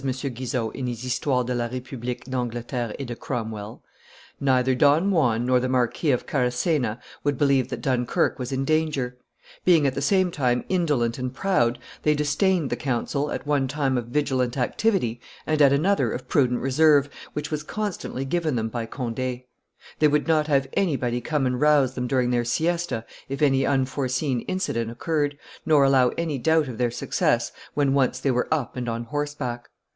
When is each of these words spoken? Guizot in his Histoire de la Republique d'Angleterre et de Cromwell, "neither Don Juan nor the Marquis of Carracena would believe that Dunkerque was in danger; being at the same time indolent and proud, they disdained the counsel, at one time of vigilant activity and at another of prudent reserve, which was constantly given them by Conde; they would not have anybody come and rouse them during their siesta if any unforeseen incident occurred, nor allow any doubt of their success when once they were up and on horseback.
Guizot 0.03 0.73
in 0.73 0.87
his 0.87 1.03
Histoire 1.03 1.43
de 1.43 1.53
la 1.53 1.67
Republique 1.67 2.23
d'Angleterre 2.25 2.91
et 2.99 3.05
de 3.05 3.15
Cromwell, 3.15 3.83
"neither 4.39 4.73
Don 4.73 5.11
Juan 5.11 5.45
nor 5.45 5.59
the 5.59 5.69
Marquis 5.69 6.09
of 6.09 6.25
Carracena 6.25 6.99
would 7.23 7.37
believe 7.37 7.67
that 7.67 7.81
Dunkerque 7.83 8.39
was 8.39 8.51
in 8.51 8.65
danger; 8.65 9.15
being 9.63 9.85
at 9.85 9.93
the 9.93 10.01
same 10.01 10.31
time 10.31 10.65
indolent 10.69 11.19
and 11.19 11.31
proud, 11.31 11.77
they 12.01 12.15
disdained 12.15 12.71
the 12.71 12.75
counsel, 12.75 13.29
at 13.29 13.45
one 13.45 13.67
time 13.67 13.95
of 13.95 14.07
vigilant 14.07 14.57
activity 14.57 15.21
and 15.45 15.61
at 15.61 15.71
another 15.71 16.11
of 16.11 16.27
prudent 16.27 16.61
reserve, 16.61 17.07
which 17.33 17.51
was 17.51 17.61
constantly 17.61 18.25
given 18.25 18.55
them 18.55 18.69
by 18.69 18.87
Conde; 18.87 19.19
they 19.99 20.07
would 20.07 20.27
not 20.27 20.47
have 20.47 20.67
anybody 20.73 21.21
come 21.21 21.45
and 21.45 21.61
rouse 21.61 21.93
them 21.93 22.07
during 22.07 22.31
their 22.31 22.43
siesta 22.43 23.05
if 23.29 23.43
any 23.43 23.67
unforeseen 23.67 24.39
incident 24.47 24.89
occurred, 24.89 25.37
nor 25.63 25.83
allow 25.83 26.09
any 26.17 26.39
doubt 26.39 26.67
of 26.67 26.79
their 26.79 26.89
success 26.89 27.51
when 27.75 27.93
once 27.93 28.17
they 28.19 28.31
were 28.31 28.47
up 28.51 28.75
and 28.75 28.89
on 28.89 29.03
horseback. 29.03 29.69